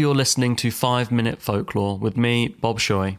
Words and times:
You're 0.00 0.14
listening 0.14 0.56
to 0.56 0.70
5 0.70 1.12
Minute 1.12 1.42
Folklore 1.42 1.98
with 1.98 2.16
me, 2.16 2.48
Bob 2.48 2.78
Shoy. 2.78 3.18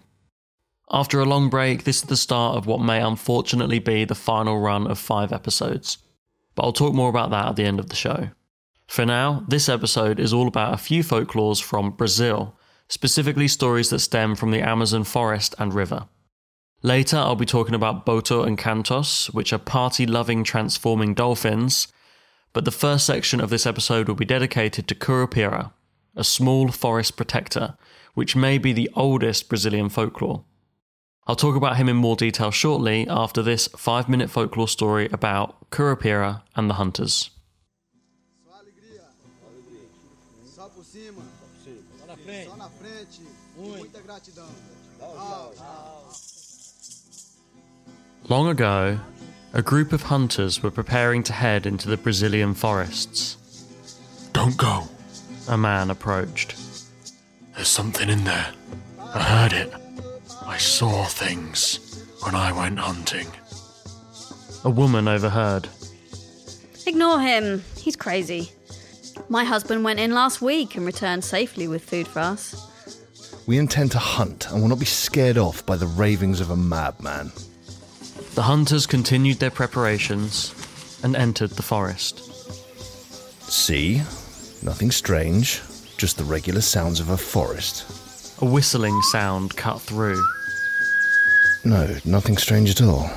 After 0.91 1.19
a 1.19 1.25
long 1.25 1.47
break, 1.47 1.83
this 1.83 1.97
is 1.97 2.05
the 2.05 2.17
start 2.17 2.57
of 2.57 2.65
what 2.65 2.81
may 2.81 2.99
unfortunately 2.99 3.77
be 3.77 4.03
the 4.03 4.15
final 4.15 4.59
run 4.59 4.87
of 4.87 4.97
5 4.97 5.31
episodes. 5.31 5.99
But 6.55 6.63
I'll 6.63 6.73
talk 6.73 6.95
more 6.95 7.11
about 7.11 7.29
that 7.29 7.49
at 7.49 7.55
the 7.55 7.65
end 7.65 7.79
of 7.79 7.89
the 7.89 7.95
show. 7.95 8.29
For 8.87 9.05
now, 9.05 9.45
this 9.47 9.69
episode 9.69 10.19
is 10.19 10.33
all 10.33 10.47
about 10.47 10.73
a 10.73 10.77
few 10.77 11.03
folklores 11.03 11.61
from 11.61 11.91
Brazil, 11.91 12.57
specifically 12.87 13.47
stories 13.47 13.91
that 13.91 13.99
stem 13.99 14.33
from 14.33 14.49
the 14.49 14.67
Amazon 14.67 15.03
forest 15.03 15.53
and 15.59 15.75
river. 15.75 16.07
Later, 16.81 17.17
I'll 17.17 17.35
be 17.35 17.45
talking 17.45 17.75
about 17.75 18.07
Boto 18.07 18.43
encantos, 18.43 19.31
which 19.35 19.53
are 19.53 19.59
party 19.59 20.07
loving 20.07 20.43
transforming 20.43 21.13
dolphins. 21.13 21.89
But 22.53 22.65
the 22.65 22.71
first 22.71 23.05
section 23.05 23.39
of 23.39 23.51
this 23.51 23.67
episode 23.67 24.07
will 24.07 24.15
be 24.15 24.25
dedicated 24.25 24.87
to 24.87 24.95
Curupira, 24.95 25.73
a 26.15 26.23
small 26.23 26.69
forest 26.69 27.15
protector, 27.15 27.75
which 28.13 28.35
may 28.35 28.57
be 28.57 28.73
the 28.73 28.89
oldest 28.95 29.49
Brazilian 29.49 29.89
folklore. 29.89 30.43
I'll 31.27 31.35
talk 31.35 31.55
about 31.55 31.77
him 31.77 31.87
in 31.87 31.95
more 31.95 32.15
detail 32.15 32.51
shortly 32.51 33.07
after 33.07 33.41
this 33.41 33.67
five 33.77 34.09
minute 34.09 34.29
folklore 34.29 34.67
story 34.67 35.07
about 35.13 35.69
Curupira 35.69 36.41
and 36.55 36.69
the 36.69 36.73
hunters. 36.75 37.29
Só 38.45 38.53
alegria. 38.59 39.03
Só 40.45 40.67
por 40.67 40.83
cima. 40.83 41.21
Só 41.99 42.07
na 42.07 42.15
frente. 42.15 42.49
Só 42.49 42.57
na 42.57 42.69
frente. 42.69 43.21
Muita 43.57 44.01
gratidão. 44.01 44.49
Long 48.29 48.47
ago, 48.47 48.99
a 49.53 49.61
group 49.61 49.91
of 49.91 50.03
hunters 50.03 50.61
were 50.63 50.71
preparing 50.71 51.23
to 51.23 51.33
head 51.33 51.65
into 51.65 51.89
the 51.89 51.97
Brazilian 51.97 52.53
forests. 52.53 53.37
Don't 54.31 54.57
go. 54.57 54.87
A 55.47 55.57
man 55.57 55.89
approached. 55.89 56.55
There's 57.55 57.67
something 57.67 58.09
in 58.09 58.23
there. 58.23 58.53
I 58.99 59.21
heard 59.21 59.53
it. 59.53 59.73
I 60.45 60.57
saw 60.57 61.05
things 61.05 62.05
when 62.23 62.35
I 62.35 62.51
went 62.51 62.79
hunting. 62.79 63.27
A 64.63 64.69
woman 64.69 65.07
overheard. 65.07 65.67
Ignore 66.85 67.19
him. 67.19 67.63
He's 67.77 67.95
crazy. 67.95 68.51
My 69.29 69.43
husband 69.43 69.83
went 69.83 69.99
in 69.99 70.13
last 70.13 70.41
week 70.41 70.75
and 70.75 70.85
returned 70.85 71.23
safely 71.23 71.67
with 71.67 71.83
food 71.83 72.07
for 72.07 72.19
us. 72.19 72.67
We 73.47 73.57
intend 73.57 73.91
to 73.91 73.99
hunt 73.99 74.49
and 74.49 74.61
will 74.61 74.69
not 74.69 74.79
be 74.79 74.85
scared 74.85 75.37
off 75.37 75.65
by 75.65 75.77
the 75.77 75.87
ravings 75.87 76.39
of 76.39 76.49
a 76.49 76.55
madman. 76.55 77.31
The 78.35 78.43
hunters 78.43 78.85
continued 78.85 79.39
their 79.39 79.51
preparations 79.51 80.55
and 81.03 81.15
entered 81.15 81.51
the 81.51 81.63
forest. 81.63 82.19
See? 83.51 84.01
Nothing 84.63 84.91
strange, 84.91 85.59
just 85.97 86.17
the 86.17 86.23
regular 86.23 86.61
sounds 86.61 86.99
of 86.99 87.09
a 87.09 87.17
forest. 87.17 87.83
A 88.41 88.45
whistling 88.45 89.01
sound 89.01 89.55
cut 89.55 89.81
through. 89.81 90.23
No, 91.63 91.95
nothing 92.05 92.37
strange 92.37 92.69
at 92.69 92.81
all. 92.81 93.09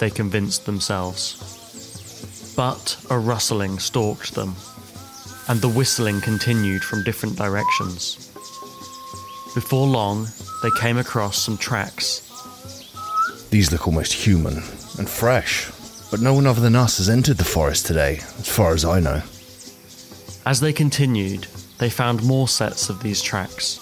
They 0.00 0.10
convinced 0.10 0.66
themselves. 0.66 2.52
But 2.56 2.98
a 3.08 3.18
rustling 3.18 3.78
stalked 3.78 4.34
them, 4.34 4.54
and 5.48 5.62
the 5.62 5.68
whistling 5.68 6.20
continued 6.20 6.84
from 6.84 7.04
different 7.04 7.36
directions. 7.36 8.30
Before 9.54 9.86
long, 9.86 10.26
they 10.62 10.70
came 10.78 10.98
across 10.98 11.38
some 11.38 11.56
tracks. 11.56 12.20
These 13.50 13.72
look 13.72 13.86
almost 13.86 14.12
human 14.12 14.58
and 14.98 15.08
fresh, 15.08 15.70
but 16.10 16.20
no 16.20 16.34
one 16.34 16.46
other 16.46 16.60
than 16.60 16.76
us 16.76 16.98
has 16.98 17.08
entered 17.08 17.38
the 17.38 17.44
forest 17.44 17.86
today, 17.86 18.18
as 18.38 18.48
far 18.48 18.74
as 18.74 18.84
I 18.84 19.00
know. 19.00 19.22
As 20.46 20.60
they 20.60 20.72
continued, 20.72 21.46
they 21.78 21.88
found 21.88 22.22
more 22.22 22.48
sets 22.48 22.90
of 22.90 23.02
these 23.02 23.22
tracks. 23.22 23.80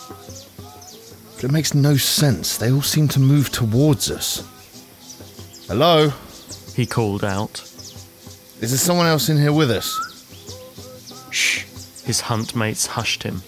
It 1.43 1.51
makes 1.51 1.75
no 1.75 1.97
sense. 1.97 2.57
They 2.57 2.71
all 2.71 2.83
seem 2.83 3.09
to 3.09 3.21
move 3.21 3.51
towards 3.51 4.11
us. 4.11 4.49
Hello? 5.67 6.13
He 6.77 6.87
called 6.87 7.25
out. 7.25 7.61
Is 8.61 8.71
there 8.71 8.79
someone 8.79 9.07
else 9.07 9.29
in 9.29 9.39
here 9.39 9.53
with 9.53 9.73
us? 9.73 9.99
Shh! 11.31 11.65
His 12.05 12.21
hunt 12.21 12.55
mates 12.55 12.87
hushed 12.87 13.25
him. 13.25 13.43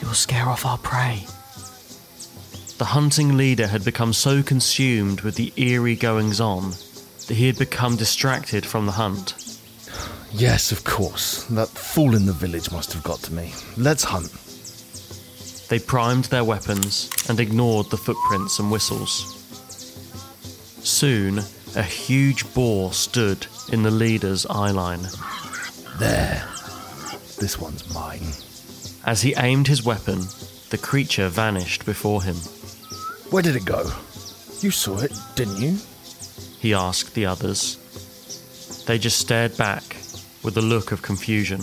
You'll 0.00 0.14
scare 0.14 0.48
off 0.48 0.64
our 0.64 0.78
prey. 0.78 1.26
The 2.78 2.86
hunting 2.86 3.36
leader 3.36 3.66
had 3.66 3.84
become 3.84 4.14
so 4.14 4.42
consumed 4.42 5.20
with 5.20 5.34
the 5.34 5.52
eerie 5.56 5.96
goings 5.96 6.40
on 6.40 6.70
that 6.70 7.36
he 7.36 7.46
had 7.46 7.58
become 7.58 7.96
distracted 7.96 8.64
from 8.64 8.86
the 8.86 8.92
hunt. 8.92 9.34
Yes, 10.32 10.70
of 10.70 10.84
course. 10.84 11.44
That 11.44 11.68
fool 11.68 12.14
in 12.14 12.26
the 12.26 12.32
village 12.32 12.70
must 12.70 12.92
have 12.92 13.02
got 13.02 13.18
to 13.22 13.32
me. 13.32 13.52
Let's 13.76 14.04
hunt. 14.04 14.30
They 15.68 15.78
primed 15.78 16.24
their 16.26 16.44
weapons 16.44 17.10
and 17.28 17.40
ignored 17.40 17.90
the 17.90 17.96
footprints 17.96 18.58
and 18.58 18.70
whistles. 18.70 19.36
Soon, 20.82 21.40
a 21.76 21.82
huge 21.82 22.52
boar 22.54 22.92
stood 22.92 23.46
in 23.72 23.82
the 23.82 23.90
leader's 23.90 24.46
eyeline. 24.46 25.02
There. 25.98 26.44
This 27.38 27.58
one's 27.58 27.92
mine. 27.92 28.32
As 29.04 29.22
he 29.22 29.34
aimed 29.36 29.66
his 29.66 29.84
weapon, 29.84 30.22
the 30.70 30.78
creature 30.78 31.28
vanished 31.28 31.84
before 31.84 32.22
him. 32.22 32.36
Where 33.30 33.42
did 33.42 33.56
it 33.56 33.64
go? 33.64 33.90
You 34.60 34.70
saw 34.70 34.98
it, 34.98 35.12
didn't 35.34 35.60
you? 35.60 35.76
He 36.58 36.74
asked 36.74 37.14
the 37.14 37.26
others. 37.26 37.76
They 38.86 38.98
just 38.98 39.18
stared 39.18 39.56
back 39.56 39.96
with 40.42 40.56
a 40.56 40.62
look 40.62 40.92
of 40.92 41.02
confusion. 41.02 41.60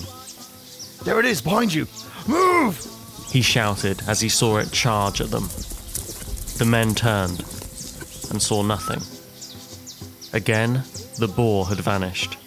There 1.04 1.20
it 1.20 1.26
is, 1.26 1.42
behind 1.42 1.74
you. 1.74 1.88
Move! 2.28 2.86
He 3.32 3.42
shouted 3.42 4.02
as 4.08 4.22
he 4.22 4.30
saw 4.30 4.58
it 4.58 4.72
charge 4.72 5.22
at 5.22 5.32
them. 5.32 5.50
The 6.58 6.68
men 6.68 6.96
turned 6.96 7.40
and 8.30 8.42
saw 8.42 8.64
nothing. 8.64 9.02
Again, 10.34 10.84
the 11.20 11.28
boar 11.28 11.68
had 11.68 11.80
vanished. 11.80 12.38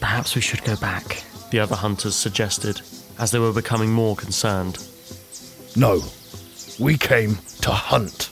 Perhaps 0.00 0.34
we 0.34 0.40
should 0.40 0.64
go 0.64 0.76
back, 0.76 1.24
the 1.50 1.60
other 1.60 1.76
hunters 1.76 2.14
suggested, 2.14 2.80
as 3.18 3.30
they 3.30 3.38
were 3.38 3.52
becoming 3.52 3.90
more 3.90 4.16
concerned. 4.16 4.78
No. 5.76 6.02
We 6.78 6.98
came 6.98 7.36
to 7.62 7.70
hunt. 7.70 8.30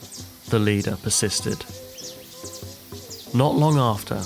The 0.48 0.58
leader 0.58 0.96
persisted. 1.02 1.64
Not 3.34 3.54
long 3.54 3.78
after, 3.78 4.22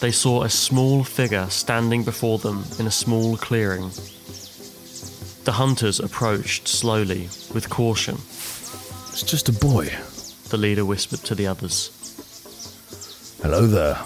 they 0.00 0.10
saw 0.10 0.42
a 0.42 0.48
small 0.48 1.04
figure 1.04 1.48
standing 1.50 2.04
before 2.04 2.38
them 2.38 2.64
in 2.78 2.86
a 2.86 2.90
small 2.90 3.36
clearing. 3.36 3.90
The 5.44 5.52
hunters 5.52 5.98
approached 6.00 6.68
slowly, 6.68 7.28
with 7.54 7.68
caution. 7.70 8.14
It's 8.14 9.22
just 9.22 9.48
a 9.48 9.52
boy. 9.52 9.86
The 10.50 10.56
leader 10.56 10.84
whispered 10.84 11.20
to 11.20 11.34
the 11.34 11.46
others. 11.46 11.90
Hello 13.42 13.66
there. 13.66 13.98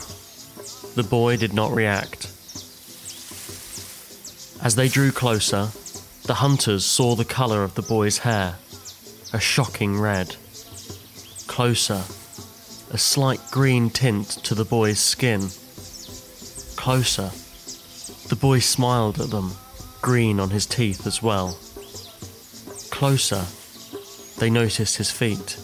The 0.95 1.09
boy 1.09 1.37
did 1.37 1.53
not 1.53 1.73
react. 1.73 2.27
As 4.63 4.77
they 4.77 4.89
drew 4.89 5.11
closer, 5.11 5.69
the 6.25 6.35
hunters 6.35 6.85
saw 6.85 7.17
the 7.17 7.25
colour 7.25 7.65
of 7.65 7.75
the 7.75 7.83
boy's 7.83 8.19
hair 8.19 8.57
a 9.33 9.41
shocking 9.41 9.99
red. 9.99 10.37
Closer, 11.47 12.03
a 12.91 12.99
slight 12.99 13.41
green 13.51 13.89
tint 13.89 14.29
to 14.45 14.55
the 14.55 14.65
boy's 14.65 15.01
skin. 15.01 15.49
Closer, 16.83 17.31
the 18.29 18.35
boy 18.35 18.59
smiled 18.59 19.21
at 19.21 19.31
them, 19.31 19.53
green 20.01 20.41
on 20.41 20.51
his 20.51 20.67
teeth 20.67 21.07
as 21.07 21.23
well. 21.23 21.57
Closer, 22.91 23.45
they 24.41 24.51
noticed 24.51 24.97
his 24.97 25.09
feet. 25.09 25.57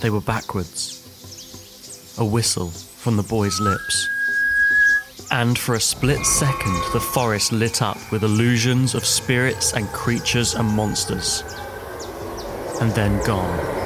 They 0.00 0.10
were 0.10 0.20
backwards. 0.20 2.14
A 2.16 2.24
whistle 2.24 2.68
from 2.68 3.16
the 3.16 3.24
boy's 3.24 3.58
lips. 3.58 4.08
And 5.32 5.58
for 5.58 5.74
a 5.74 5.80
split 5.80 6.24
second, 6.24 6.80
the 6.92 7.00
forest 7.00 7.50
lit 7.50 7.82
up 7.82 7.98
with 8.12 8.22
illusions 8.22 8.94
of 8.94 9.04
spirits 9.04 9.72
and 9.72 9.88
creatures 9.88 10.54
and 10.54 10.68
monsters. 10.68 11.42
And 12.80 12.92
then 12.92 13.20
gone. 13.26 13.77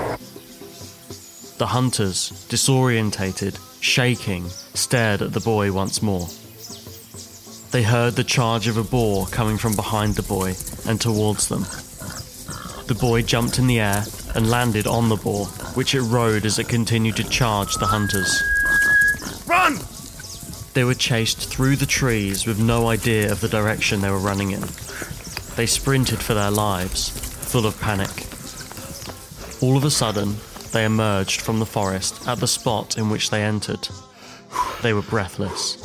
The 1.62 1.68
hunters, 1.68 2.32
disorientated, 2.48 3.56
shaking, 3.80 4.48
stared 4.48 5.22
at 5.22 5.32
the 5.32 5.38
boy 5.38 5.70
once 5.70 6.02
more. 6.02 6.26
They 7.70 7.84
heard 7.84 8.16
the 8.16 8.24
charge 8.24 8.66
of 8.66 8.76
a 8.76 8.82
boar 8.82 9.26
coming 9.26 9.58
from 9.58 9.76
behind 9.76 10.16
the 10.16 10.24
boy 10.24 10.56
and 10.88 11.00
towards 11.00 11.46
them. 11.46 11.62
The 12.88 12.98
boy 13.00 13.22
jumped 13.22 13.60
in 13.60 13.68
the 13.68 13.78
air 13.78 14.02
and 14.34 14.50
landed 14.50 14.88
on 14.88 15.08
the 15.08 15.14
boar, 15.14 15.46
which 15.76 15.94
it 15.94 16.00
rode 16.00 16.46
as 16.46 16.58
it 16.58 16.66
continued 16.66 17.14
to 17.14 17.30
charge 17.30 17.76
the 17.76 17.86
hunters. 17.86 18.42
Run! 19.46 19.78
They 20.74 20.82
were 20.82 20.94
chased 20.94 21.48
through 21.48 21.76
the 21.76 21.86
trees 21.86 22.44
with 22.44 22.58
no 22.58 22.88
idea 22.88 23.30
of 23.30 23.40
the 23.40 23.46
direction 23.46 24.00
they 24.00 24.10
were 24.10 24.18
running 24.18 24.50
in. 24.50 24.62
They 25.54 25.66
sprinted 25.66 26.18
for 26.18 26.34
their 26.34 26.50
lives, 26.50 27.10
full 27.52 27.66
of 27.66 27.80
panic. 27.80 28.26
All 29.62 29.76
of 29.76 29.84
a 29.84 29.90
sudden, 29.92 30.38
they 30.72 30.84
emerged 30.84 31.40
from 31.40 31.58
the 31.58 31.66
forest 31.66 32.26
at 32.26 32.38
the 32.38 32.46
spot 32.46 32.98
in 32.98 33.10
which 33.10 33.30
they 33.30 33.42
entered. 33.42 33.88
They 34.82 34.92
were 34.92 35.02
breathless. 35.02 35.78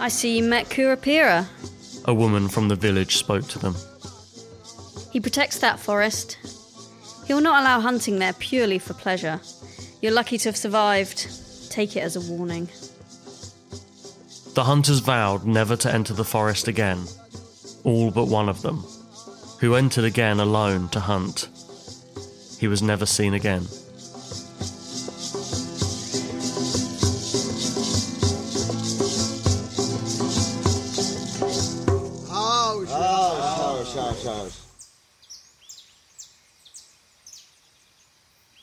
I 0.00 0.08
see 0.08 0.36
you 0.38 0.42
met 0.42 0.68
Curupira. 0.68 1.46
A 2.06 2.14
woman 2.14 2.48
from 2.48 2.68
the 2.68 2.76
village 2.76 3.16
spoke 3.16 3.46
to 3.48 3.58
them. 3.58 3.76
He 5.12 5.20
protects 5.20 5.58
that 5.58 5.78
forest. 5.78 6.38
He 7.26 7.34
will 7.34 7.40
not 7.40 7.62
allow 7.62 7.80
hunting 7.80 8.18
there 8.18 8.32
purely 8.32 8.78
for 8.78 8.94
pleasure. 8.94 9.40
You're 10.00 10.12
lucky 10.12 10.38
to 10.38 10.48
have 10.48 10.56
survived. 10.56 11.28
Take 11.70 11.96
it 11.96 12.00
as 12.00 12.16
a 12.16 12.20
warning. 12.20 12.68
The 14.54 14.64
hunters 14.64 14.98
vowed 14.98 15.46
never 15.46 15.76
to 15.76 15.92
enter 15.94 16.12
the 16.12 16.24
forest 16.24 16.68
again, 16.68 17.04
all 17.84 18.10
but 18.10 18.26
one 18.26 18.48
of 18.48 18.60
them, 18.62 18.84
who 19.60 19.76
entered 19.76 20.04
again 20.04 20.40
alone 20.40 20.88
to 20.90 21.00
hunt. 21.00 21.48
He 22.62 22.68
was 22.68 22.80
never 22.80 23.06
seen 23.06 23.34
again. 23.34 23.66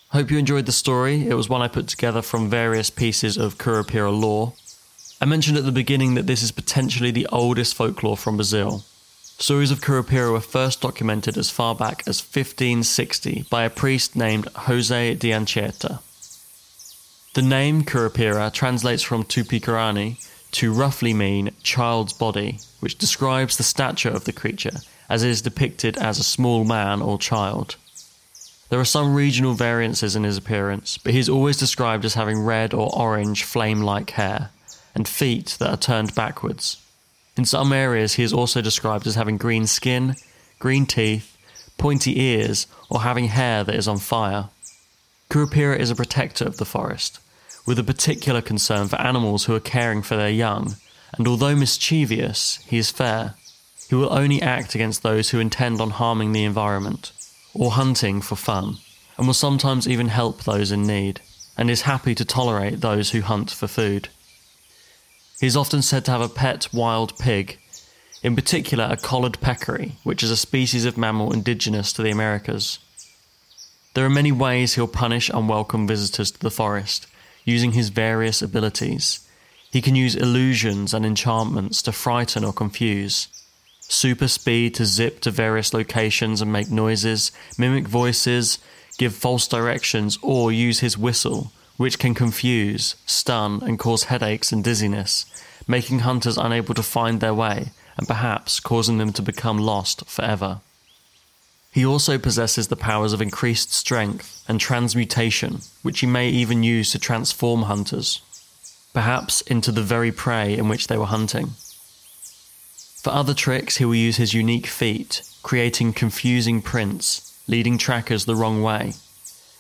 Hope 0.08 0.32
you 0.32 0.38
enjoyed 0.38 0.66
the 0.66 0.72
story. 0.72 1.28
It 1.28 1.34
was 1.34 1.50
one 1.50 1.62
I 1.62 1.68
put 1.68 1.90
together 1.90 2.22
from 2.22 2.50
various 2.50 2.90
pieces 2.90 3.36
of 3.36 3.58
Curupira 3.58 4.18
lore. 4.18 4.54
I 5.20 5.26
mentioned 5.26 5.58
at 5.58 5.66
the 5.66 5.74
beginning 5.74 6.14
that 6.16 6.26
this 6.26 6.42
is 6.42 6.54
potentially 6.54 7.12
the 7.12 7.28
oldest 7.34 7.76
folklore 7.76 8.16
from 8.16 8.38
Brazil. 8.38 8.86
Stories 9.42 9.72
of 9.72 9.80
Curupira 9.80 10.34
were 10.34 10.42
first 10.42 10.82
documented 10.82 11.38
as 11.38 11.50
far 11.50 11.74
back 11.74 12.04
as 12.06 12.20
1560 12.22 13.46
by 13.50 13.64
a 13.64 13.70
priest 13.70 14.14
named 14.14 14.50
Jose 14.54 15.16
de 15.16 15.30
Anchieta. 15.32 16.02
The 17.36 17.42
name 17.42 17.86
Curupira 17.86 18.52
translates 18.52 19.02
from 19.02 19.24
Tupi-Guarani 19.24 20.18
to 20.52 20.74
roughly 20.74 21.14
mean 21.14 21.52
child's 21.64 22.12
body, 22.12 22.60
which 22.82 22.98
describes 22.98 23.56
the 23.56 23.64
stature 23.64 24.10
of 24.10 24.26
the 24.26 24.34
creature, 24.34 24.82
as 25.08 25.24
it 25.24 25.30
is 25.30 25.42
depicted 25.42 25.96
as 25.98 26.20
a 26.20 26.24
small 26.24 26.66
man 26.66 27.02
or 27.02 27.18
child. 27.18 27.78
There 28.68 28.80
are 28.82 28.86
some 28.86 29.16
regional 29.16 29.54
variances 29.54 30.18
in 30.18 30.26
his 30.26 30.36
appearance, 30.36 30.98
but 30.98 31.14
he 31.14 31.20
is 31.20 31.30
always 31.30 31.56
described 31.56 32.04
as 32.04 32.16
having 32.16 32.44
red 32.44 32.74
or 32.74 32.94
orange 32.94 33.46
flame 33.46 33.84
like 33.84 34.12
hair 34.12 34.50
and 34.94 35.08
feet 35.08 35.56
that 35.60 35.70
are 35.70 35.78
turned 35.78 36.14
backwards. 36.14 36.76
In 37.40 37.46
some 37.46 37.72
areas, 37.72 38.16
he 38.16 38.24
is 38.24 38.34
also 38.34 38.60
described 38.60 39.08
as 39.08 39.16
having 39.16 39.38
green 39.38 39.66
skin, 39.66 40.18
green 40.60 40.86
teeth, 40.86 41.38
pointy 41.78 42.20
ears, 42.20 42.68
or 42.90 43.04
having 43.04 43.30
hair 43.30 43.64
that 43.64 43.76
is 43.76 43.88
on 43.88 43.98
fire. 43.98 44.50
Curupira 45.30 45.80
is 45.80 45.90
a 45.90 45.96
protector 45.96 46.44
of 46.44 46.58
the 46.58 46.66
forest, 46.66 47.22
with 47.66 47.80
a 47.80 47.84
particular 47.92 48.42
concern 48.42 48.90
for 48.90 48.98
animals 48.98 49.46
who 49.46 49.56
are 49.56 49.62
caring 49.62 50.02
for 50.02 50.18
their 50.18 50.30
young, 50.30 50.76
and 51.14 51.30
although 51.30 51.56
mischievous, 51.56 52.58
he 52.68 52.78
is 52.78 52.92
fair. 52.92 53.36
He 53.88 53.96
will 53.96 54.12
only 54.12 54.42
act 54.42 54.76
against 54.76 55.02
those 55.02 55.30
who 55.30 55.40
intend 55.40 55.80
on 55.80 55.92
harming 55.92 56.34
the 56.34 56.44
environment 56.44 57.14
or 57.54 57.72
hunting 57.72 58.20
for 58.20 58.36
fun, 58.36 58.80
and 59.18 59.28
will 59.28 59.34
sometimes 59.34 59.88
even 59.88 60.10
help 60.10 60.44
those 60.44 60.74
in 60.74 60.86
need, 60.86 61.22
and 61.58 61.70
is 61.70 61.84
happy 61.84 62.14
to 62.16 62.26
tolerate 62.26 62.82
those 62.82 63.12
who 63.12 63.22
hunt 63.22 63.50
for 63.50 63.68
food. 63.68 64.10
He 65.40 65.48
is 65.48 65.56
often 65.56 65.82
said 65.82 66.04
to 66.06 66.12
have 66.12 66.22
a 66.22 66.28
pet 66.28 66.68
wild 66.74 67.18
pig, 67.18 67.60
in 68.22 68.36
particular 68.36 68.88
a 68.92 68.98
collared 68.98 69.40
peccary, 69.40 69.94
which 70.04 70.22
is 70.22 70.32
a 70.32 70.38
species 70.38 70.84
of 70.86 70.98
mammal 70.98 71.32
indigenous 71.32 71.94
to 71.94 72.04
the 72.04 72.12
Americas. 72.12 72.80
There 73.94 74.06
are 74.06 74.10
many 74.10 74.32
ways 74.34 74.76
he'll 74.76 74.88
punish 74.88 75.30
unwelcome 75.30 75.88
visitors 75.88 76.32
to 76.32 76.40
the 76.40 76.52
forest, 76.52 77.08
using 77.46 77.72
his 77.72 77.90
various 77.90 78.42
abilities. 78.42 79.26
He 79.72 79.82
can 79.82 79.96
use 79.96 80.16
illusions 80.16 80.94
and 80.94 81.06
enchantments 81.06 81.82
to 81.84 81.92
frighten 81.92 82.44
or 82.44 82.52
confuse, 82.52 83.30
super 83.82 84.28
speed 84.28 84.76
to 84.76 84.86
zip 84.86 85.22
to 85.22 85.32
various 85.32 85.74
locations 85.74 86.42
and 86.42 86.52
make 86.52 86.70
noises, 86.70 87.32
mimic 87.58 87.88
voices, 87.88 88.60
give 88.98 89.16
false 89.16 89.48
directions, 89.48 90.20
or 90.22 90.52
use 90.52 90.82
his 90.82 90.98
whistle, 90.98 91.52
which 91.80 91.98
can 91.98 92.14
confuse, 92.14 92.98
stun, 93.06 93.64
and 93.64 93.80
cause 93.80 94.04
headaches 94.04 94.52
and 94.52 94.66
dizziness, 94.66 95.26
making 95.66 96.00
hunters 96.00 96.38
unable 96.38 96.74
to 96.74 96.84
find 96.84 97.22
their 97.22 97.34
way 97.34 97.72
and 97.96 98.06
perhaps 98.06 98.60
causing 98.60 98.98
them 98.98 99.14
to 99.14 99.22
become 99.22 99.58
lost 99.58 100.06
forever. 100.06 100.60
He 101.72 101.86
also 101.86 102.18
possesses 102.18 102.68
the 102.68 102.76
powers 102.76 103.14
of 103.14 103.22
increased 103.22 103.72
strength 103.72 104.44
and 104.46 104.60
transmutation, 104.60 105.62
which 105.82 106.02
he 106.02 106.06
may 106.06 106.28
even 106.28 106.64
use 106.64 106.92
to 106.92 107.00
transform 107.00 107.62
hunters, 107.62 108.20
perhaps 108.94 109.40
into 109.44 109.72
the 109.72 109.82
very 109.82 110.12
prey 110.12 110.58
in 110.58 110.68
which 110.68 110.88
they 110.88 110.98
were 110.98 111.06
hunting. 111.06 111.52
For 113.02 113.14
other 113.14 113.34
tricks, 113.34 113.78
he 113.78 113.86
will 113.86 113.96
use 113.96 114.18
his 114.18 114.34
unique 114.34 114.68
feet, 114.68 115.22
creating 115.44 115.94
confusing 115.94 116.62
prints, 116.62 117.42
leading 117.48 117.78
trackers 117.78 118.26
the 118.26 118.36
wrong 118.36 118.62
way. 118.62 118.96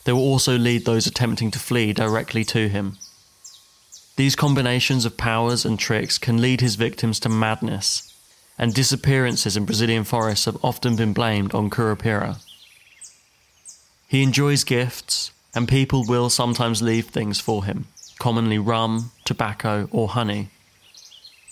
They 0.09 0.13
will 0.13 0.21
also 0.21 0.57
lead 0.57 0.85
those 0.85 1.05
attempting 1.05 1.51
to 1.51 1.59
flee 1.59 1.93
directly 1.93 2.43
to 2.45 2.67
him. 2.67 2.97
These 4.15 4.35
combinations 4.35 5.05
of 5.05 5.17
powers 5.17 5.65
and 5.65 5.77
tricks 5.77 6.17
can 6.17 6.41
lead 6.41 6.61
his 6.61 6.73
victims 6.73 7.19
to 7.19 7.29
madness, 7.29 8.11
and 8.57 8.73
disappearances 8.73 9.55
in 9.55 9.65
Brazilian 9.65 10.03
forests 10.03 10.45
have 10.45 10.57
often 10.65 10.95
been 10.95 11.13
blamed 11.13 11.53
on 11.53 11.69
Curupira. 11.69 12.37
He 14.07 14.23
enjoys 14.23 14.63
gifts, 14.63 15.29
and 15.53 15.69
people 15.69 16.03
will 16.07 16.31
sometimes 16.31 16.81
leave 16.81 17.09
things 17.09 17.39
for 17.39 17.65
him, 17.65 17.85
commonly 18.17 18.57
rum, 18.57 19.11
tobacco, 19.25 19.89
or 19.91 20.07
honey. 20.07 20.49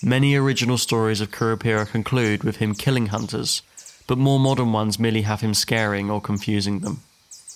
Many 0.01 0.33
original 0.33 0.79
stories 0.79 1.21
of 1.21 1.29
Curupira 1.29 1.85
conclude 1.87 2.43
with 2.43 2.55
him 2.55 2.73
killing 2.73 3.09
hunters, 3.09 3.61
but 4.07 4.17
more 4.17 4.39
modern 4.39 4.71
ones 4.71 4.97
merely 4.97 5.21
have 5.21 5.41
him 5.41 5.53
scaring 5.53 6.09
or 6.09 6.19
confusing 6.19 6.79
them. 6.79 7.03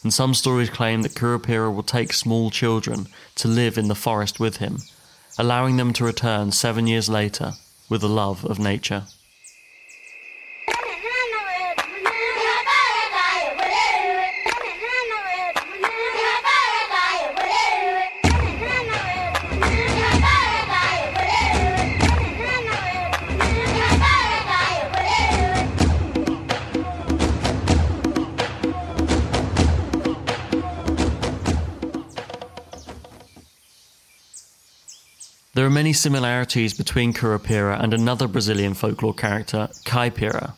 And 0.03 0.13
some 0.13 0.33
stories 0.33 0.69
claim 0.69 1.03
that 1.03 1.13
Curupira 1.13 1.73
will 1.73 1.83
take 1.83 2.13
small 2.13 2.49
children 2.49 3.07
to 3.35 3.47
live 3.47 3.77
in 3.77 3.87
the 3.87 3.95
forest 3.95 4.39
with 4.39 4.57
him, 4.57 4.79
allowing 5.37 5.77
them 5.77 5.93
to 5.93 6.03
return 6.03 6.51
seven 6.51 6.87
years 6.87 7.07
later 7.07 7.53
with 7.89 8.03
a 8.03 8.07
love 8.07 8.43
of 8.45 8.57
nature. 8.57 9.03
There 35.53 35.65
are 35.65 35.69
many 35.69 35.91
similarities 35.91 36.73
between 36.73 37.13
Curupira 37.13 37.77
and 37.83 37.93
another 37.93 38.29
Brazilian 38.29 38.73
folklore 38.73 39.13
character, 39.13 39.67
Caipora. 39.83 40.53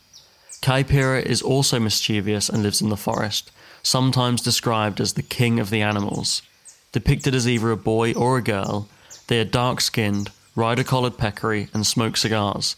Caipora 0.62 1.26
is 1.26 1.42
also 1.42 1.80
mischievous 1.80 2.48
and 2.48 2.62
lives 2.62 2.80
in 2.80 2.90
the 2.90 2.96
forest, 2.98 3.52
sometimes 3.82 4.40
described 4.40 5.02
as 5.02 5.14
the 5.14 5.24
king 5.24 5.60
of 5.60 5.72
the 5.72 5.82
animals. 5.82 6.44
Depicted 6.92 7.34
as 7.34 7.48
either 7.48 7.72
a 7.72 7.76
boy 7.76 8.14
or 8.14 8.38
a 8.38 8.44
girl, 8.44 8.88
they 9.30 9.40
are 9.40 9.46
dark 9.46 9.82
skinned, 9.82 10.30
ride 10.56 10.78
a 10.78 10.84
collared 10.84 11.18
peccary, 11.18 11.70
and 11.74 11.88
smoke 11.88 12.16
cigars. 12.16 12.76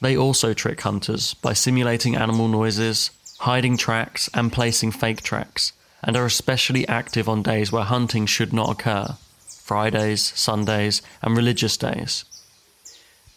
They 0.00 0.16
also 0.16 0.54
trick 0.54 0.82
hunters 0.82 1.34
by 1.34 1.52
simulating 1.52 2.14
animal 2.14 2.46
noises, 2.46 3.10
hiding 3.40 3.76
tracks, 3.76 4.30
and 4.34 4.52
placing 4.52 4.92
fake 4.92 5.22
tracks, 5.22 5.72
and 6.00 6.16
are 6.16 6.26
especially 6.26 6.86
active 6.86 7.28
on 7.28 7.42
days 7.42 7.72
where 7.72 7.82
hunting 7.82 8.26
should 8.26 8.52
not 8.52 8.70
occur 8.70 9.16
Fridays, 9.64 10.20
Sundays, 10.22 11.00
and 11.22 11.34
religious 11.34 11.78
days. 11.78 12.26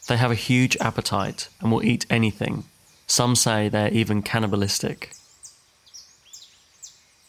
They 0.10 0.17
have 0.17 0.29
a 0.29 0.36
huge 0.36 0.75
appetite 0.81 1.48
and 1.62 1.72
will 1.72 1.86
eat 1.86 2.05
anything. 2.10 2.65
Some 3.07 3.34
say 3.34 3.69
they're 3.69 3.93
even 3.93 4.22
cannibalistic. 4.22 5.13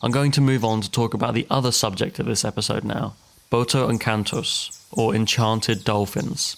I'm 0.03 0.11
going 0.11 0.33
to 0.33 0.41
move 0.41 0.65
on 0.65 0.81
to 0.81 0.91
talk 0.91 1.15
about 1.15 1.35
the 1.35 1.47
other 1.49 1.71
subject 1.71 2.19
of 2.19 2.27
this 2.27 2.45
episode 2.45 2.83
now 2.83 3.15
Boto 3.53 3.89
encantos, 3.89 4.85
or 4.91 5.15
enchanted 5.15 5.85
dolphins. 5.85 6.57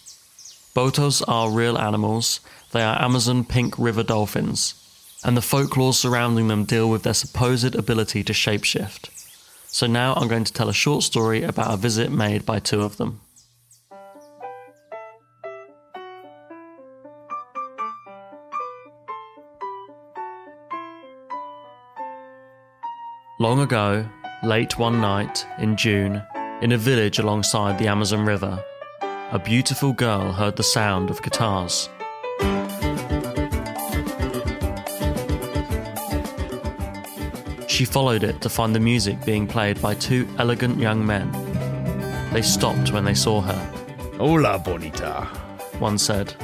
Botos 0.74 1.22
are 1.28 1.50
real 1.50 1.76
animals, 1.76 2.40
they 2.72 2.82
are 2.82 3.02
Amazon 3.02 3.44
pink 3.44 3.78
river 3.78 4.02
dolphins, 4.02 4.74
and 5.22 5.36
the 5.36 5.42
folklore 5.42 5.92
surrounding 5.92 6.48
them 6.48 6.64
deal 6.64 6.88
with 6.88 7.02
their 7.02 7.12
supposed 7.12 7.74
ability 7.74 8.24
to 8.24 8.32
shapeshift. 8.32 9.10
So 9.72 9.86
now 9.86 10.14
I'm 10.14 10.26
going 10.26 10.42
to 10.44 10.52
tell 10.52 10.68
a 10.68 10.74
short 10.74 11.04
story 11.04 11.44
about 11.44 11.72
a 11.72 11.76
visit 11.76 12.10
made 12.10 12.44
by 12.44 12.58
two 12.58 12.82
of 12.82 12.96
them. 12.96 13.20
Long 23.38 23.60
ago, 23.60 24.06
late 24.42 24.76
one 24.76 25.00
night 25.00 25.46
in 25.58 25.76
June, 25.76 26.20
in 26.60 26.72
a 26.72 26.76
village 26.76 27.20
alongside 27.20 27.78
the 27.78 27.86
Amazon 27.86 28.26
River, 28.26 28.62
a 29.30 29.38
beautiful 29.38 29.92
girl 29.92 30.32
heard 30.32 30.56
the 30.56 30.64
sound 30.64 31.10
of 31.10 31.22
guitars. 31.22 31.88
She 37.80 37.86
followed 37.86 38.24
it 38.24 38.42
to 38.42 38.50
find 38.50 38.74
the 38.74 38.78
music 38.78 39.24
being 39.24 39.46
played 39.46 39.80
by 39.80 39.94
two 39.94 40.28
elegant 40.36 40.78
young 40.78 41.06
men. 41.06 41.32
They 42.30 42.42
stopped 42.42 42.92
when 42.92 43.06
they 43.06 43.14
saw 43.14 43.40
her. 43.40 43.58
Hola, 44.18 44.58
bonita. 44.58 45.24
One 45.78 45.96
said, 45.96 46.34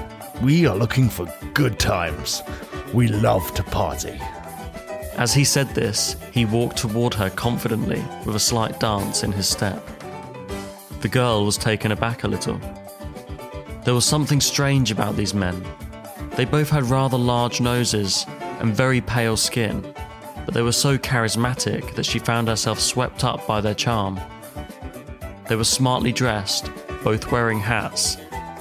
We 0.41 0.67
are 0.67 0.75
looking 0.75 1.11
for 1.11 1.31
good 1.53 1.79
times. 1.79 2.43
We 2.95 3.09
love 3.09 3.53
to 3.53 3.63
party. 3.63 4.19
As 5.19 5.35
he 5.35 5.45
said 5.45 5.69
this, 5.75 6.17
he 6.33 6.47
walked 6.47 6.79
toward 6.79 7.13
her 7.13 7.29
confidently 7.29 8.03
with 8.25 8.35
a 8.35 8.41
slight 8.41 8.81
dance 8.81 9.23
in 9.23 9.31
his 9.31 9.47
step. 9.47 9.87
The 11.03 11.09
girl 11.09 11.45
was 11.45 11.59
taken 11.59 11.93
aback 11.93 12.25
a 12.25 12.29
little. 12.29 12.59
There 13.85 13.93
was 13.93 14.07
something 14.07 14.41
strange 14.41 14.91
about 14.91 15.17
these 15.17 15.35
men. 15.35 15.63
They 16.35 16.47
both 16.47 16.71
had 16.71 16.85
rather 16.85 17.19
large 17.19 17.61
noses 17.61 18.25
and 18.59 18.75
very 18.75 19.03
pale 19.03 19.37
skin, 19.37 19.85
but 20.47 20.55
they 20.55 20.63
were 20.63 20.73
so 20.73 20.97
charismatic 20.97 21.95
that 21.97 22.07
she 22.07 22.19
found 22.19 22.49
herself 22.49 22.81
swept 22.81 23.25
up 23.25 23.47
by 23.47 23.61
their 23.61 23.75
charm. 23.75 24.19
They 25.49 25.57
were 25.57 25.65
smartly 25.65 26.13
dressed, 26.13 26.71
both 27.05 27.31
wearing 27.31 27.59
hats, 27.59 28.17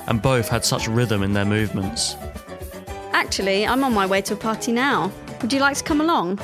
and 0.08 0.22
both 0.22 0.50
had 0.50 0.66
such 0.66 0.88
rhythm 0.88 1.24
in 1.24 1.34
their 1.34 1.46
movements. 1.46 2.16
Actually, 3.14 3.66
I'm 3.66 3.84
on 3.84 3.94
my 3.94 4.06
way 4.06 4.22
to 4.24 4.34
a 4.34 4.38
party 4.38 4.72
now. 4.72 5.12
Would 5.42 5.54
you 5.54 5.60
like 5.60 5.78
to 5.78 5.84
come 5.84 6.02
along? 6.02 6.40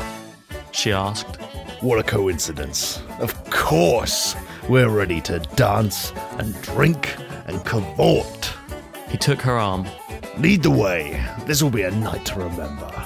She 0.71 0.91
asked. 0.91 1.38
What 1.81 2.00
a 2.00 2.03
coincidence. 2.03 3.01
Of 3.19 3.33
course, 3.50 4.36
we're 4.69 4.89
ready 4.89 5.19
to 5.21 5.39
dance 5.55 6.13
and 6.38 6.60
drink 6.62 7.15
and 7.48 7.65
cavort. 7.65 8.53
He 9.10 9.17
took 9.17 9.41
her 9.41 9.57
arm. 9.57 9.88
Lead 10.38 10.63
the 10.63 10.71
way. 10.71 11.24
This 11.45 11.62
will 11.62 11.71
be 11.71 11.81
a 11.81 11.91
night 11.91 12.25
to 12.27 12.39
remember. 12.39 13.00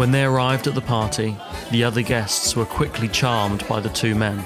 When 0.00 0.12
they 0.12 0.24
arrived 0.24 0.66
at 0.66 0.74
the 0.74 0.80
party, 0.80 1.36
the 1.70 1.84
other 1.84 2.00
guests 2.00 2.56
were 2.56 2.64
quickly 2.64 3.06
charmed 3.06 3.68
by 3.68 3.80
the 3.80 3.90
two 3.90 4.14
men. 4.14 4.42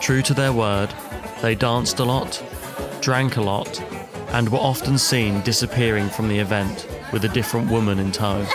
True 0.00 0.22
to 0.22 0.32
their 0.32 0.50
word, 0.50 0.88
they 1.42 1.54
danced 1.54 1.98
a 1.98 2.04
lot, 2.04 2.42
drank 3.02 3.36
a 3.36 3.42
lot, 3.42 3.78
and 4.28 4.48
were 4.48 4.58
often 4.58 4.96
seen 4.96 5.42
disappearing 5.42 6.08
from 6.08 6.28
the 6.28 6.38
event 6.38 6.88
with 7.12 7.26
a 7.26 7.28
different 7.28 7.70
woman 7.70 7.98
in 7.98 8.10
tow. 8.12 8.46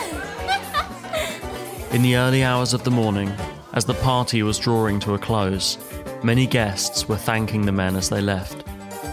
In 1.91 2.01
the 2.01 2.15
early 2.15 2.43
hours 2.43 2.73
of 2.73 2.83
the 2.83 2.89
morning, 2.89 3.31
as 3.73 3.85
the 3.85 3.93
party 3.93 4.41
was 4.41 4.57
drawing 4.57 4.99
to 5.01 5.13
a 5.13 5.19
close, 5.19 5.77
many 6.23 6.47
guests 6.47 7.07
were 7.07 7.15
thanking 7.15 7.67
the 7.67 7.71
men 7.71 7.95
as 7.95 8.09
they 8.09 8.21
left, 8.21 8.63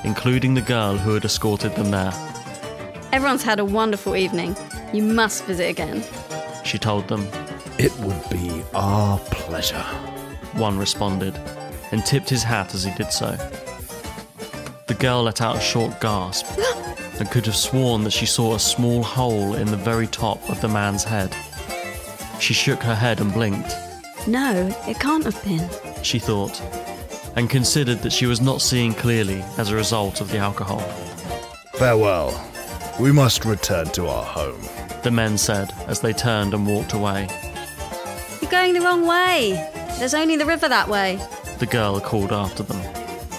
including 0.04 0.54
the 0.54 0.62
girl 0.62 0.96
who 0.96 1.12
had 1.12 1.26
escorted 1.26 1.74
them 1.74 1.90
there. 1.90 2.14
Everyone's 3.12 3.42
had 3.42 3.60
a 3.60 3.64
wonderful 3.66 4.16
evening. 4.16 4.56
You 4.94 5.02
must 5.02 5.44
visit 5.44 5.68
again. 5.68 6.02
She 6.68 6.76
told 6.76 7.08
them. 7.08 7.26
It 7.78 7.98
would 8.00 8.28
be 8.28 8.62
our 8.74 9.18
pleasure. 9.30 9.86
One 10.52 10.78
responded, 10.78 11.34
and 11.92 12.04
tipped 12.04 12.28
his 12.28 12.42
hat 12.42 12.74
as 12.74 12.84
he 12.84 12.92
did 12.92 13.10
so. 13.10 13.38
The 14.86 14.92
girl 14.92 15.22
let 15.22 15.40
out 15.40 15.56
a 15.56 15.60
short 15.60 15.98
gasp 15.98 16.46
and 17.18 17.30
could 17.30 17.46
have 17.46 17.56
sworn 17.56 18.04
that 18.04 18.12
she 18.12 18.26
saw 18.26 18.54
a 18.54 18.60
small 18.60 19.02
hole 19.02 19.54
in 19.54 19.70
the 19.70 19.78
very 19.78 20.06
top 20.06 20.46
of 20.50 20.60
the 20.60 20.68
man's 20.68 21.04
head. 21.04 21.34
She 22.38 22.52
shook 22.52 22.82
her 22.82 22.94
head 22.94 23.22
and 23.22 23.32
blinked. 23.32 23.74
No, 24.26 24.70
it 24.86 25.00
can't 25.00 25.24
have 25.24 25.42
been. 25.42 25.70
She 26.02 26.18
thought, 26.18 26.60
and 27.34 27.48
considered 27.48 28.00
that 28.00 28.12
she 28.12 28.26
was 28.26 28.42
not 28.42 28.60
seeing 28.60 28.92
clearly 28.92 29.42
as 29.56 29.70
a 29.70 29.74
result 29.74 30.20
of 30.20 30.30
the 30.30 30.38
alcohol. 30.38 30.80
Farewell. 31.76 32.38
We 33.00 33.10
must 33.10 33.46
return 33.46 33.86
to 33.92 34.06
our 34.08 34.24
home. 34.24 34.87
The 35.02 35.10
men 35.10 35.38
said 35.38 35.72
as 35.86 36.00
they 36.00 36.12
turned 36.12 36.54
and 36.54 36.66
walked 36.66 36.92
away. 36.92 37.28
You're 38.40 38.50
going 38.50 38.74
the 38.74 38.80
wrong 38.80 39.06
way. 39.06 39.52
There's 39.98 40.14
only 40.14 40.36
the 40.36 40.46
river 40.46 40.68
that 40.68 40.88
way. 40.88 41.18
The 41.58 41.66
girl 41.66 42.00
called 42.00 42.32
after 42.32 42.62
them. 42.62 42.80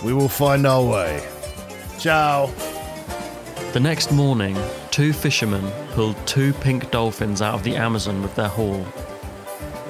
We 0.04 0.14
will 0.14 0.30
find 0.30 0.66
our 0.66 0.84
way. 0.84 1.22
Ciao. 2.00 2.48
The 3.74 3.80
next 3.80 4.12
morning, 4.12 4.58
two 4.90 5.14
fishermen 5.14 5.70
pulled 5.92 6.16
two 6.26 6.54
pink 6.54 6.92
dolphins 6.92 7.42
out 7.42 7.54
of 7.54 7.64
the 7.64 7.76
Amazon 7.76 8.22
with 8.22 8.36
their 8.36 8.48
haul. 8.48 8.84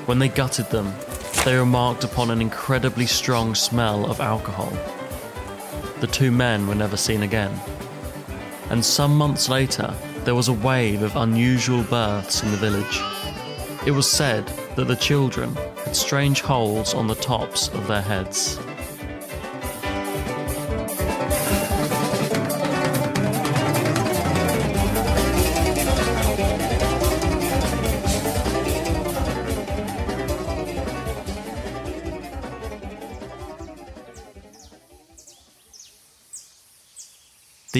When 0.05 0.19
they 0.19 0.29
gutted 0.29 0.69
them, 0.69 0.93
they 1.45 1.55
remarked 1.55 2.03
upon 2.03 2.31
an 2.31 2.41
incredibly 2.41 3.05
strong 3.05 3.55
smell 3.55 4.09
of 4.09 4.19
alcohol. 4.19 4.73
The 5.99 6.07
two 6.07 6.31
men 6.31 6.67
were 6.67 6.75
never 6.75 6.97
seen 6.97 7.23
again. 7.23 7.57
And 8.69 8.83
some 8.83 9.15
months 9.15 9.49
later, 9.49 9.93
there 10.25 10.35
was 10.35 10.47
a 10.47 10.53
wave 10.53 11.01
of 11.01 11.15
unusual 11.15 11.83
births 11.83 12.43
in 12.43 12.51
the 12.51 12.57
village. 12.57 13.01
It 13.85 13.91
was 13.91 14.09
said 14.09 14.47
that 14.75 14.85
the 14.85 14.95
children 14.95 15.55
had 15.85 15.95
strange 15.95 16.41
holes 16.41 16.93
on 16.93 17.07
the 17.07 17.15
tops 17.15 17.69
of 17.69 17.87
their 17.87 18.01
heads. 18.01 18.59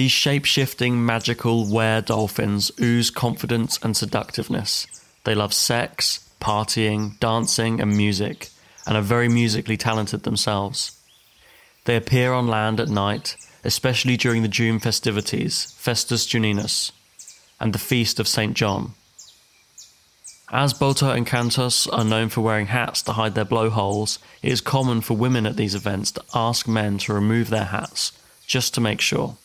These 0.00 0.12
shape 0.12 0.46
shifting, 0.46 1.04
magical 1.04 1.66
were 1.66 2.00
dolphins 2.00 2.70
ooze 2.80 3.10
confidence 3.10 3.78
and 3.82 3.94
seductiveness. 3.94 4.86
They 5.24 5.34
love 5.34 5.52
sex, 5.52 6.26
partying, 6.40 7.20
dancing, 7.20 7.82
and 7.82 7.94
music, 7.94 8.48
and 8.86 8.96
are 8.96 9.02
very 9.02 9.28
musically 9.28 9.76
talented 9.76 10.22
themselves. 10.22 10.98
They 11.84 11.96
appear 11.96 12.32
on 12.32 12.48
land 12.48 12.80
at 12.80 12.88
night, 12.88 13.36
especially 13.62 14.16
during 14.16 14.40
the 14.40 14.48
June 14.48 14.78
festivities, 14.78 15.74
Festas 15.76 16.26
Juninas, 16.26 16.92
and 17.60 17.74
the 17.74 17.78
Feast 17.78 18.18
of 18.18 18.26
St. 18.26 18.54
John. 18.54 18.94
As 20.50 20.72
Boto 20.72 21.14
encantos 21.14 21.86
are 21.92 22.04
known 22.04 22.30
for 22.30 22.40
wearing 22.40 22.68
hats 22.68 23.02
to 23.02 23.12
hide 23.12 23.34
their 23.34 23.44
blowholes, 23.44 24.18
it 24.40 24.50
is 24.50 24.62
common 24.62 25.02
for 25.02 25.12
women 25.12 25.44
at 25.44 25.56
these 25.56 25.74
events 25.74 26.10
to 26.12 26.24
ask 26.34 26.66
men 26.66 26.96
to 27.00 27.12
remove 27.12 27.50
their 27.50 27.66
hats, 27.66 28.12
just 28.46 28.72
to 28.72 28.80
make 28.80 29.02
sure. 29.02 29.36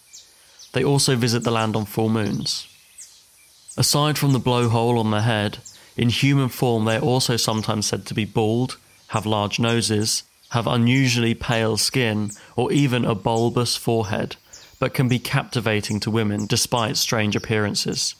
They 0.76 0.84
also 0.84 1.16
visit 1.16 1.46
the 1.46 1.52
land 1.52 1.74
on 1.78 1.86
full 1.86 2.10
moons. 2.10 2.68
Aside 3.78 4.18
from 4.18 4.34
the 4.34 4.42
blowhole 4.42 5.00
on 5.00 5.10
their 5.10 5.22
head, 5.22 5.60
in 5.96 6.10
human 6.10 6.50
form 6.50 6.84
they 6.84 6.98
are 6.98 7.02
also 7.02 7.38
sometimes 7.38 7.86
said 7.86 8.06
to 8.08 8.14
be 8.14 8.26
bald, 8.26 8.76
have 9.08 9.26
large 9.26 9.58
noses, 9.58 10.24
have 10.50 10.68
unusually 10.68 11.34
pale 11.34 11.78
skin 11.78 12.32
or 12.58 12.74
even 12.74 13.06
a 13.06 13.16
bulbous 13.16 13.78
forehead, 13.78 14.36
but 14.78 14.94
can 14.94 15.08
be 15.08 15.18
captivating 15.18 16.02
to 16.02 16.12
women 16.12 16.46
despite 16.46 16.98
strange 16.98 17.38
appearances. 17.38 18.14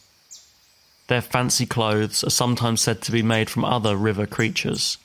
Their 1.08 1.20
fancy 1.20 1.66
clothes 1.66 2.24
are 2.24 2.30
sometimes 2.30 2.80
said 2.80 3.02
to 3.02 3.12
be 3.12 3.22
made 3.22 3.50
from 3.50 3.66
other 3.66 3.96
river 3.96 4.26
creatures, 4.26 4.96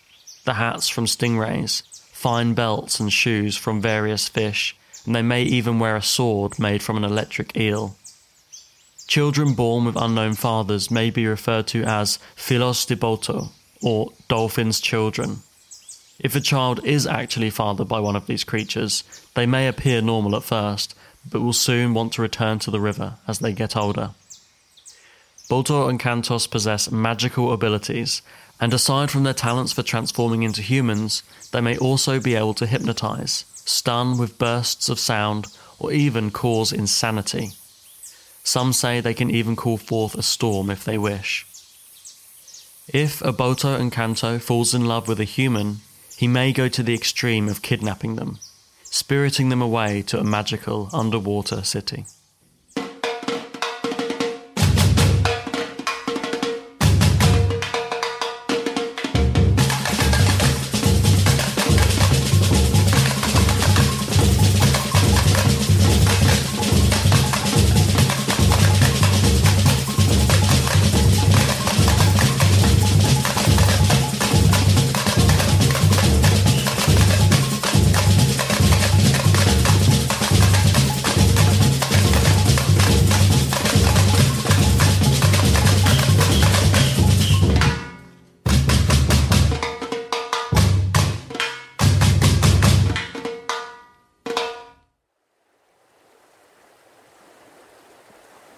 the 0.46 0.54
hats 0.54 0.88
from 0.88 1.06
stingrays, 1.06 1.84
fine 2.14 2.54
belts 2.54 3.02
and 3.02 3.12
shoes 3.12 3.58
from 3.58 3.82
various 3.82 4.30
fish, 4.30 4.74
and 5.06 5.16
they 5.16 5.22
may 5.22 5.44
even 5.44 5.80
wear 5.80 5.96
a 5.96 6.02
sword 6.02 6.60
made 6.60 6.84
from 6.84 6.98
an 6.98 7.04
electric 7.04 7.56
eel. 7.58 7.96
Children 9.08 9.54
born 9.54 9.86
with 9.86 9.96
unknown 9.96 10.36
fathers 10.36 10.90
may 10.90 11.10
be 11.10 11.28
referred 11.28 11.68
to 11.68 11.84
as 11.84 12.20
filhos 12.36 12.88
de 12.88 12.96
boto, 12.96 13.50
or 13.82 14.12
dolphin's 14.28 14.80
children. 14.80 15.40
If 16.20 16.36
a 16.36 16.40
child 16.40 16.86
is 16.86 17.08
actually 17.08 17.50
fathered 17.50 17.88
by 17.88 18.00
one 18.00 18.16
of 18.16 18.28
these 18.28 18.44
creatures, 18.44 19.04
they 19.34 19.46
may 19.46 19.68
appear 19.68 20.02
normal 20.02 20.36
at 20.36 20.44
first, 20.44 20.96
but 21.30 21.42
will 21.42 21.54
soon 21.54 21.94
want 21.94 22.14
to 22.14 22.22
return 22.22 22.60
to 22.60 22.72
the 22.72 22.80
river 22.80 23.16
as 23.28 23.40
they 23.40 23.54
get 23.54 23.76
older. 23.76 24.12
Boto 25.50 25.92
encantos 25.92 26.50
possess 26.50 26.92
magical 26.92 27.52
abilities, 27.52 28.22
and 28.62 28.74
aside 28.74 29.12
from 29.12 29.24
their 29.24 29.34
talents 29.34 29.74
for 29.74 29.84
transforming 29.84 30.44
into 30.44 30.62
humans, 30.62 31.24
they 31.52 31.60
may 31.60 31.78
also 31.78 32.20
be 32.20 32.36
able 32.36 32.54
to 32.54 32.68
hypnotize, 32.68 33.44
stun 33.66 34.18
with 34.18 34.38
bursts 34.38 34.90
of 34.90 35.00
sound, 35.00 35.48
or 35.80 35.92
even 35.92 36.32
cause 36.32 36.72
insanity. 36.72 37.52
Some 38.44 38.74
say 38.74 39.00
they 39.00 39.14
can 39.14 39.30
even 39.30 39.56
call 39.56 39.78
forth 39.78 40.16
a 40.16 40.24
storm 40.24 40.70
if 40.70 40.84
they 40.84 40.98
wish. 40.98 41.46
If 42.88 43.22
a 43.22 43.32
Boto 43.32 43.80
encanto 43.80 44.42
falls 44.42 44.74
in 44.74 44.86
love 44.86 45.08
with 45.08 45.20
a 45.20 45.26
human, 45.26 45.82
he 46.18 46.28
may 46.28 46.52
go 46.52 46.68
to 46.68 46.84
the 46.84 46.94
extreme 46.94 47.48
of 47.48 47.62
kidnapping 47.62 48.16
them, 48.16 48.40
spiriting 48.84 49.50
them 49.50 49.62
away 49.62 50.02
to 50.04 50.20
a 50.20 50.24
magical 50.24 50.90
underwater 50.92 51.64
city. 51.64 52.06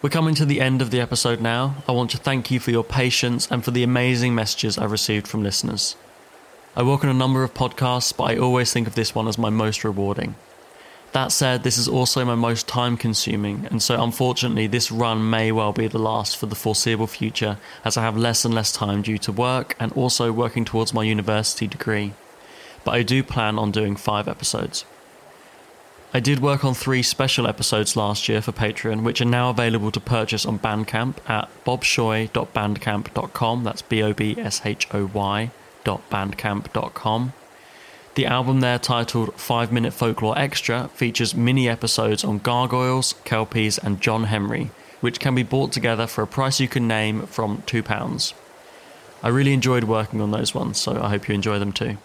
We're 0.03 0.09
coming 0.09 0.35
to 0.35 0.45
the 0.45 0.59
end 0.59 0.81
of 0.81 0.91
the 0.91 0.99
episode 0.99 1.39
now. 1.39 1.75
I 1.87 1.93
want 1.93 2.11
to 2.11 2.17
thank 2.17 2.51
you 2.51 2.59
for 2.59 2.71
your 2.71 2.83
patience 2.83 3.49
and 3.49 3.63
for 3.63 3.71
the 3.71 3.83
amazing 3.83 4.35
messages 4.35 4.77
I've 4.77 4.91
received 4.91 5.29
from 5.29 5.43
listeners. 5.43 5.95
I 6.75 6.83
work 6.83 7.05
on 7.05 7.09
a 7.09 7.13
number 7.13 7.41
of 7.41 7.53
podcasts, 7.53 8.13
but 8.13 8.25
I 8.25 8.35
always 8.35 8.73
think 8.73 8.85
of 8.85 8.95
this 8.95 9.15
one 9.15 9.29
as 9.29 9.37
my 9.37 9.49
most 9.49 9.85
rewarding. 9.85 10.35
That 11.13 11.31
said, 11.31 11.63
this 11.63 11.77
is 11.77 11.87
also 11.87 12.25
my 12.25 12.35
most 12.35 12.67
time 12.67 12.97
consuming, 12.97 13.65
and 13.71 13.81
so 13.81 14.03
unfortunately, 14.03 14.67
this 14.67 14.91
run 14.91 15.29
may 15.29 15.53
well 15.53 15.71
be 15.71 15.87
the 15.87 15.99
last 15.99 16.35
for 16.35 16.47
the 16.47 16.53
foreseeable 16.53 17.07
future 17.07 17.57
as 17.85 17.95
I 17.95 18.01
have 18.01 18.17
less 18.17 18.43
and 18.43 18.53
less 18.53 18.73
time 18.73 19.03
due 19.03 19.19
to 19.19 19.31
work 19.31 19.73
and 19.79 19.93
also 19.93 20.33
working 20.33 20.65
towards 20.65 20.93
my 20.93 21.03
university 21.03 21.65
degree. 21.65 22.11
But 22.83 22.95
I 22.95 23.03
do 23.03 23.23
plan 23.23 23.57
on 23.57 23.71
doing 23.71 23.95
five 23.95 24.27
episodes. 24.27 24.83
I 26.15 26.19
did 26.19 26.41
work 26.41 26.63
on 26.63 26.75
three 26.75 27.01
special 27.01 27.47
episodes 27.47 27.95
last 27.95 28.29
year 28.29 28.39
for 28.39 28.51
Patreon, 28.51 29.01
which 29.01 29.19
are 29.19 29.25
now 29.25 29.49
available 29.49 29.89
to 29.89 29.99
purchase 29.99 30.45
on 30.45 30.59
Bandcamp 30.59 31.15
at 31.27 31.49
bobshoy.bandcamp.com. 31.65 33.63
That's 33.63 33.81
B 33.81 34.03
O 34.03 34.13
B 34.13 34.35
S 34.37 34.61
H 34.63 34.87
O 34.93 35.09
Y 35.11 35.49
dot 35.83 36.07
bandcamp.com. 36.11 37.33
The 38.13 38.27
album 38.27 38.59
there, 38.59 38.77
titled 38.77 39.33
5 39.33 39.71
Minute 39.71 39.91
Folklore 39.91 40.37
Extra, 40.37 40.87
features 40.89 41.33
mini 41.33 41.67
episodes 41.67 42.23
on 42.23 42.37
gargoyles, 42.37 43.15
kelpies, 43.25 43.79
and 43.79 43.99
John 43.99 44.25
Henry, 44.25 44.69
which 45.01 45.19
can 45.19 45.33
be 45.33 45.41
bought 45.41 45.71
together 45.71 46.05
for 46.05 46.21
a 46.21 46.27
price 46.27 46.59
you 46.59 46.67
can 46.67 46.87
name 46.87 47.25
from 47.25 47.63
£2. 47.63 48.33
I 49.23 49.29
really 49.29 49.53
enjoyed 49.53 49.85
working 49.85 50.21
on 50.21 50.29
those 50.29 50.53
ones, 50.53 50.79
so 50.79 51.01
I 51.01 51.09
hope 51.09 51.27
you 51.27 51.33
enjoy 51.33 51.57
them 51.57 51.71
too. 51.71 51.97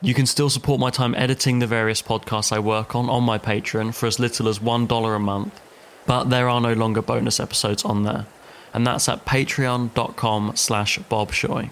You 0.00 0.14
can 0.14 0.26
still 0.26 0.48
support 0.48 0.78
my 0.78 0.90
time 0.90 1.14
editing 1.16 1.58
the 1.58 1.66
various 1.66 2.02
podcasts 2.02 2.52
I 2.52 2.60
work 2.60 2.94
on 2.94 3.10
on 3.10 3.24
my 3.24 3.36
Patreon 3.36 3.92
for 3.92 4.06
as 4.06 4.20
little 4.20 4.46
as 4.46 4.60
$1 4.60 5.16
a 5.16 5.18
month, 5.18 5.60
but 6.06 6.30
there 6.30 6.48
are 6.48 6.60
no 6.60 6.72
longer 6.72 7.02
bonus 7.02 7.40
episodes 7.40 7.84
on 7.84 8.04
there, 8.04 8.26
and 8.72 8.86
that's 8.86 9.08
at 9.08 9.24
patreon.com 9.24 10.52
slash 10.54 11.00
bobshoy. 11.00 11.70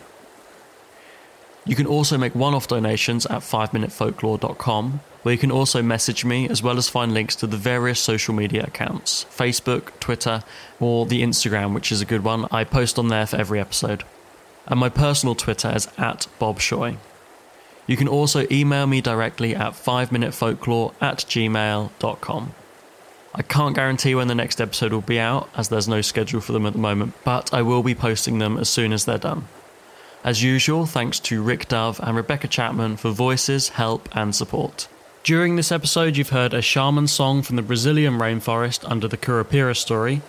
You 1.64 1.76
can 1.76 1.86
also 1.86 2.18
make 2.18 2.34
one-off 2.34 2.66
donations 2.66 3.26
at 3.26 3.42
5minutefolklore.com, 3.42 5.00
where 5.22 5.32
you 5.32 5.38
can 5.38 5.52
also 5.52 5.80
message 5.80 6.24
me 6.24 6.48
as 6.48 6.64
well 6.64 6.78
as 6.78 6.88
find 6.88 7.14
links 7.14 7.36
to 7.36 7.46
the 7.46 7.56
various 7.56 8.00
social 8.00 8.34
media 8.34 8.64
accounts, 8.64 9.24
Facebook, 9.30 9.98
Twitter, 10.00 10.42
or 10.80 11.06
the 11.06 11.22
Instagram, 11.22 11.74
which 11.74 11.92
is 11.92 12.00
a 12.00 12.04
good 12.04 12.24
one. 12.24 12.46
I 12.50 12.64
post 12.64 12.98
on 12.98 13.06
there 13.06 13.26
for 13.26 13.36
every 13.36 13.60
episode. 13.60 14.02
And 14.66 14.80
my 14.80 14.88
personal 14.88 15.36
Twitter 15.36 15.72
is 15.74 15.88
at 15.96 16.26
bobshoy. 16.40 16.96
You 17.86 17.96
can 17.96 18.08
also 18.08 18.46
email 18.50 18.86
me 18.86 19.00
directly 19.00 19.54
at 19.54 19.72
5minutefolklore 19.72 20.94
at 21.00 21.18
gmail.com. 21.18 22.54
I 23.34 23.42
can't 23.42 23.74
guarantee 23.74 24.14
when 24.14 24.28
the 24.28 24.34
next 24.34 24.60
episode 24.60 24.92
will 24.92 25.02
be 25.02 25.20
out, 25.20 25.48
as 25.56 25.68
there's 25.68 25.86
no 25.86 26.00
schedule 26.00 26.40
for 26.40 26.52
them 26.52 26.66
at 26.66 26.72
the 26.72 26.78
moment, 26.78 27.14
but 27.22 27.52
I 27.52 27.62
will 27.62 27.82
be 27.82 27.94
posting 27.94 28.38
them 28.38 28.56
as 28.56 28.68
soon 28.68 28.92
as 28.92 29.04
they're 29.04 29.18
done. 29.18 29.46
As 30.24 30.42
usual, 30.42 30.86
thanks 30.86 31.20
to 31.20 31.42
Rick 31.42 31.68
Dove 31.68 32.00
and 32.02 32.16
Rebecca 32.16 32.48
Chapman 32.48 32.96
for 32.96 33.10
voices, 33.10 33.68
help, 33.68 34.08
and 34.12 34.34
support. 34.34 34.88
During 35.22 35.56
this 35.56 35.70
episode, 35.70 36.16
you've 36.16 36.30
heard 36.30 36.54
a 36.54 36.62
shaman 36.62 37.08
song 37.08 37.42
from 37.42 37.56
the 37.56 37.62
Brazilian 37.62 38.18
rainforest 38.18 38.88
under 38.90 39.06
the 39.06 39.16
Curupira 39.16 39.76
story. 39.76 40.22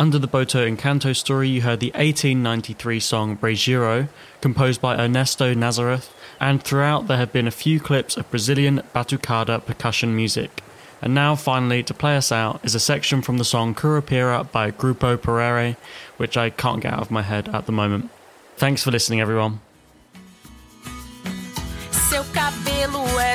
Under 0.00 0.18
the 0.18 0.26
Boto 0.26 0.66
Encanto 0.66 1.14
story, 1.14 1.50
you 1.50 1.60
heard 1.60 1.80
the 1.80 1.90
1893 1.90 3.00
song 3.00 3.36
Brejeiro, 3.36 4.08
composed 4.40 4.80
by 4.80 4.96
Ernesto 4.96 5.52
Nazareth, 5.52 6.10
and 6.40 6.62
throughout 6.62 7.06
there 7.06 7.18
have 7.18 7.34
been 7.34 7.46
a 7.46 7.50
few 7.50 7.78
clips 7.78 8.16
of 8.16 8.30
Brazilian 8.30 8.82
batucada 8.94 9.62
percussion 9.62 10.16
music. 10.16 10.62
And 11.02 11.14
now, 11.14 11.34
finally, 11.34 11.82
to 11.82 11.92
play 11.92 12.16
us 12.16 12.32
out 12.32 12.64
is 12.64 12.74
a 12.74 12.80
section 12.80 13.20
from 13.20 13.36
the 13.36 13.44
song 13.44 13.74
Curupira 13.74 14.50
by 14.50 14.70
Grupo 14.70 15.18
Perere, 15.18 15.76
which 16.16 16.34
I 16.34 16.48
can't 16.48 16.80
get 16.80 16.94
out 16.94 17.02
of 17.02 17.10
my 17.10 17.20
head 17.20 17.50
at 17.50 17.66
the 17.66 17.72
moment. 17.72 18.08
Thanks 18.56 18.82
for 18.82 18.90
listening, 18.90 19.20
everyone. 19.20 19.60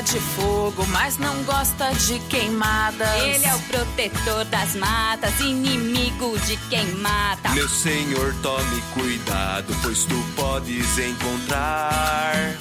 De 0.06 0.20
fogo, 0.20 0.86
mas 0.88 1.18
não 1.18 1.44
gosta 1.44 1.92
de 1.94 2.20
queimadas. 2.30 3.10
Ele 3.24 3.46
é 3.46 3.56
o 3.56 3.60
protetor 3.64 4.46
das 4.46 4.76
matas, 4.76 5.40
inimigo 5.40 6.38
de 6.40 6.56
quem 6.70 6.86
mata. 6.96 7.50
Meu 7.50 7.68
senhor, 7.68 8.34
tome 8.42 8.82
cuidado, 8.94 9.76
pois 9.82 10.06
tu 10.06 10.16
podes 10.36 10.98
encontrar 11.00 12.56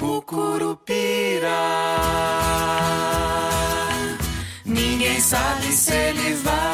o 0.00 0.22
Curupira. 0.22 1.48
Ninguém 4.64 5.20
sabe 5.20 5.72
se 5.72 5.92
ele 5.92 6.34
vai 6.36 6.67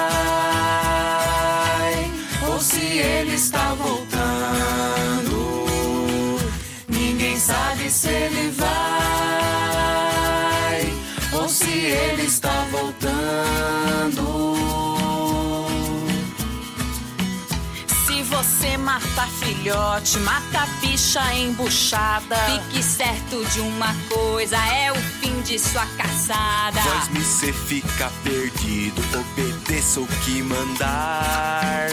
mata 18.94 19.26
filhote, 19.26 20.18
mata 20.20 20.66
bicha 20.80 21.34
embuchada. 21.34 22.36
Fique 22.36 22.82
certo 22.82 23.44
de 23.46 23.60
uma 23.60 23.92
coisa, 24.08 24.56
é 24.56 24.92
o 24.92 24.94
fim 24.94 25.40
de 25.42 25.58
sua 25.58 25.84
caçada. 25.96 26.80
Pois 26.80 27.08
me 27.08 27.20
cê 27.20 27.52
fica 27.52 28.08
perdido, 28.22 29.02
obedeça 29.18 30.00
o 30.00 30.06
que 30.06 30.42
mandar. 30.42 31.88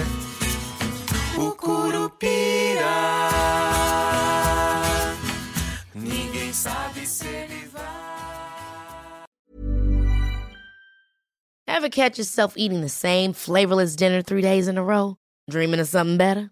O 1.38 1.52
Curupira. 1.52 2.86
Ninguém 5.96 6.54
sabe 6.54 7.08
se 7.08 7.26
ele 7.26 7.68
vai. 7.74 7.82
Ever 11.68 11.90
catch 11.90 12.20
yourself 12.20 12.56
eating 12.56 12.82
the 12.82 12.90
same 12.90 13.34
flavorless 13.34 13.96
dinner 13.96 14.22
three 14.22 14.44
days 14.44 14.68
in 14.68 14.78
a 14.78 14.84
row? 14.84 15.16
Dreaming 15.50 15.80
of 15.80 15.88
something 15.88 16.18
better? 16.18 16.52